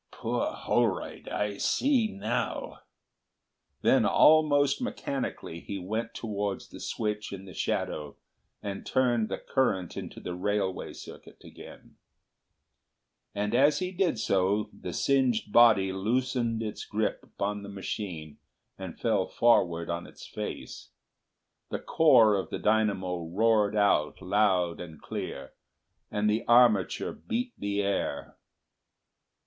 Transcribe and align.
"Poor 0.09 0.47
Holroyd! 0.51 1.29
I 1.29 1.57
see 1.57 2.07
now." 2.11 2.79
Then 3.83 4.03
almost 4.03 4.81
mechanically 4.81 5.59
he 5.59 5.77
went 5.77 6.15
towards 6.15 6.69
the 6.69 6.79
switch 6.79 7.31
in 7.31 7.45
the 7.45 7.53
shadow 7.53 8.15
and 8.63 8.83
turned 8.83 9.29
the 9.29 9.37
current 9.37 9.95
into 9.95 10.19
the 10.19 10.33
railway 10.33 10.93
circuit 10.93 11.43
again. 11.43 11.97
As 13.35 13.77
he 13.77 13.91
did 13.91 14.17
so 14.17 14.71
the 14.73 14.91
singed 14.91 15.51
body 15.51 15.93
loosened 15.93 16.63
its 16.63 16.83
grip 16.83 17.21
upon 17.21 17.61
the 17.61 17.69
machine 17.69 18.39
and 18.79 18.99
fell 18.99 19.27
forward 19.27 19.87
on 19.91 20.07
its 20.07 20.25
face. 20.25 20.89
The 21.69 21.77
core 21.77 22.33
of 22.37 22.49
the 22.49 22.57
dynamo 22.57 23.27
roared 23.27 23.75
out 23.75 24.19
loud 24.19 24.81
and 24.81 24.99
clear, 24.99 25.53
and 26.09 26.27
the 26.27 26.43
armature 26.47 27.13
beat 27.13 27.53
the 27.55 27.83
air. 27.83 28.35